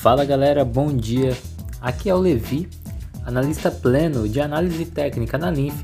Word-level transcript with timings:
Fala 0.00 0.24
galera, 0.24 0.64
bom 0.64 0.96
dia. 0.96 1.36
Aqui 1.78 2.08
é 2.08 2.14
o 2.14 2.18
Levi, 2.18 2.66
analista 3.26 3.70
pleno 3.70 4.26
de 4.26 4.40
análise 4.40 4.86
técnica 4.86 5.36
na 5.36 5.50
Linf, 5.50 5.78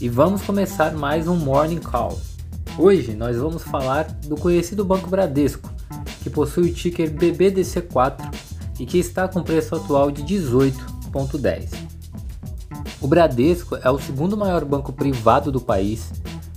e 0.00 0.08
vamos 0.08 0.40
começar 0.40 0.94
mais 0.94 1.28
um 1.28 1.36
Morning 1.36 1.76
Call. 1.78 2.18
Hoje 2.78 3.12
nós 3.12 3.36
vamos 3.36 3.62
falar 3.62 4.04
do 4.26 4.34
conhecido 4.34 4.82
Banco 4.82 5.10
Bradesco, 5.10 5.70
que 6.22 6.30
possui 6.30 6.70
o 6.70 6.72
ticker 6.72 7.10
BBDC4 7.10 8.34
e 8.80 8.86
que 8.86 8.96
está 8.96 9.28
com 9.28 9.42
preço 9.42 9.76
atual 9.76 10.10
de 10.10 10.22
18,10. 10.22 11.68
O 12.98 13.06
Bradesco 13.06 13.76
é 13.76 13.90
o 13.90 14.00
segundo 14.00 14.38
maior 14.38 14.64
banco 14.64 14.90
privado 14.90 15.52
do 15.52 15.60
país, 15.60 16.10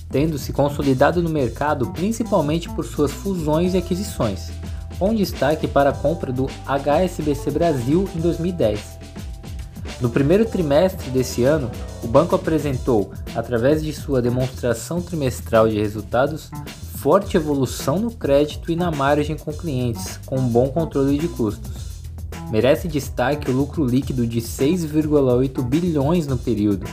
tendo 0.10 0.38
se 0.38 0.54
consolidado 0.54 1.22
no 1.22 1.30
mercado 1.30 1.88
principalmente 1.88 2.70
por 2.70 2.86
suas 2.86 3.12
fusões 3.12 3.74
e 3.74 3.78
aquisições 3.78 4.56
com 4.98 5.14
destaque 5.14 5.68
para 5.68 5.92
a 5.92 5.94
compra 5.94 6.32
do 6.32 6.48
HSBC 6.66 7.52
Brasil 7.52 8.10
em 8.16 8.20
2010. 8.20 8.98
No 10.00 10.10
primeiro 10.10 10.46
trimestre 10.46 11.10
desse 11.10 11.44
ano, 11.44 11.72
o 12.04 12.08
banco 12.08 12.36
apresentou, 12.36 13.12
através 13.36 13.84
de 13.84 13.92
sua 13.92 14.22
demonstração 14.22 15.02
trimestral 15.02 15.68
de 15.68 15.80
resultados, 15.80 16.52
forte 16.98 17.36
evolução 17.36 17.98
no 17.98 18.12
crédito 18.12 18.72
e 18.72 18.76
na 18.76 18.92
margem 18.92 19.36
com 19.38 19.52
clientes, 19.52 20.20
com 20.26 20.38
um 20.38 20.48
bom 20.48 20.70
controle 20.70 21.18
de 21.18 21.28
custos. 21.28 21.88
Merece 22.52 22.88
destaque 22.88 23.50
o 23.50 23.54
lucro 23.54 23.86
líquido 23.86 24.26
de 24.26 24.40
6,8 24.40 25.64
bilhões 25.64 26.28
no 26.28 26.38
período, 26.38 26.86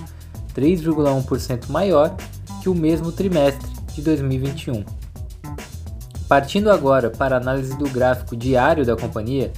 3,1% 0.54 1.68
maior 1.68 2.16
que 2.62 2.68
o 2.68 2.74
mesmo 2.74 3.12
trimestre 3.12 3.68
de 3.94 4.02
2021. 4.02 5.03
Partindo 6.34 6.68
agora 6.68 7.10
para 7.10 7.36
a 7.36 7.38
análise 7.38 7.78
do 7.78 7.88
gráfico 7.88 8.34
diário 8.34 8.84
da 8.84 8.96
companhia, 8.96 9.52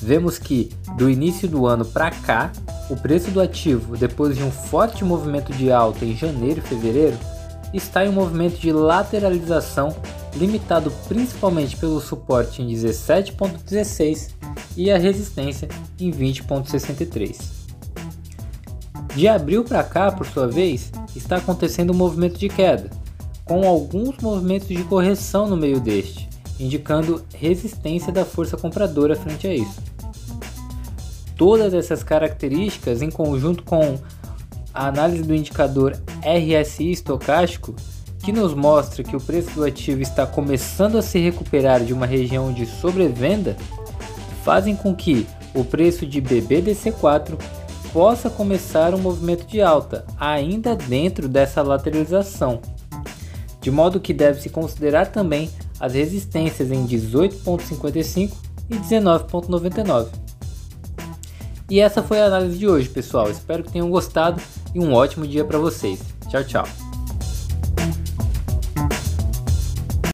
vemos 0.00 0.38
que 0.38 0.70
do 0.96 1.10
início 1.10 1.46
do 1.46 1.66
ano 1.66 1.84
para 1.84 2.10
cá, 2.10 2.50
o 2.88 2.96
preço 2.96 3.30
do 3.30 3.42
ativo, 3.42 3.94
depois 3.94 4.34
de 4.34 4.42
um 4.42 4.50
forte 4.50 5.04
movimento 5.04 5.52
de 5.52 5.70
alta 5.70 6.06
em 6.06 6.16
janeiro 6.16 6.60
e 6.60 6.66
fevereiro, 6.66 7.18
está 7.74 8.06
em 8.06 8.08
um 8.08 8.12
movimento 8.12 8.58
de 8.58 8.72
lateralização 8.72 9.94
limitado 10.34 10.90
principalmente 11.08 11.76
pelo 11.76 12.00
suporte 12.00 12.62
em 12.62 12.68
17.16 12.68 14.30
e 14.78 14.90
a 14.90 14.96
resistência 14.96 15.68
em 16.00 16.10
20.63. 16.10 17.38
De 19.14 19.28
abril 19.28 19.62
para 19.62 19.84
cá, 19.84 20.10
por 20.10 20.26
sua 20.26 20.48
vez, 20.48 20.90
está 21.14 21.36
acontecendo 21.36 21.92
um 21.92 21.96
movimento 21.96 22.38
de 22.38 22.48
queda, 22.48 22.88
com 23.48 23.66
alguns 23.66 24.18
movimentos 24.18 24.68
de 24.68 24.84
correção 24.84 25.48
no 25.48 25.56
meio 25.56 25.80
deste, 25.80 26.28
indicando 26.60 27.24
resistência 27.34 28.12
da 28.12 28.24
força 28.24 28.58
compradora 28.58 29.16
frente 29.16 29.48
a 29.48 29.54
isso. 29.54 29.80
Todas 31.34 31.72
essas 31.72 32.02
características, 32.02 33.00
em 33.00 33.10
conjunto 33.10 33.62
com 33.62 33.98
a 34.74 34.88
análise 34.88 35.22
do 35.22 35.34
indicador 35.34 35.96
RSI 36.22 36.92
estocástico, 36.92 37.74
que 38.22 38.32
nos 38.32 38.52
mostra 38.52 39.02
que 39.02 39.16
o 39.16 39.20
preço 39.20 39.50
do 39.54 39.64
ativo 39.64 40.02
está 40.02 40.26
começando 40.26 40.98
a 40.98 41.02
se 41.02 41.18
recuperar 41.18 41.82
de 41.82 41.94
uma 41.94 42.04
região 42.04 42.52
de 42.52 42.66
sobrevenda, 42.66 43.56
fazem 44.44 44.76
com 44.76 44.94
que 44.94 45.26
o 45.54 45.64
preço 45.64 46.04
de 46.04 46.20
BBDC4 46.20 47.38
possa 47.92 48.28
começar 48.28 48.92
um 48.92 48.98
movimento 48.98 49.46
de 49.46 49.62
alta, 49.62 50.04
ainda 50.20 50.76
dentro 50.76 51.28
dessa 51.28 51.62
lateralização 51.62 52.60
de 53.68 53.70
modo 53.70 54.00
que 54.00 54.14
deve-se 54.14 54.48
considerar 54.48 55.08
também 55.08 55.50
as 55.78 55.92
resistências 55.92 56.72
em 56.72 56.86
18.55 56.86 58.32
e 58.70 58.76
19.99. 58.76 60.06
E 61.70 61.78
essa 61.78 62.02
foi 62.02 62.18
a 62.18 62.24
análise 62.24 62.56
de 62.56 62.66
hoje, 62.66 62.88
pessoal. 62.88 63.30
Espero 63.30 63.62
que 63.62 63.70
tenham 63.70 63.90
gostado 63.90 64.40
e 64.74 64.80
um 64.80 64.94
ótimo 64.94 65.26
dia 65.26 65.44
para 65.44 65.58
vocês. 65.58 66.00
Tchau, 66.30 66.42
tchau. 66.44 66.87